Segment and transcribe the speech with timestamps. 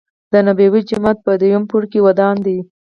[0.31, 2.57] دنبوی جومات په دویم پوړ کې ودان دی.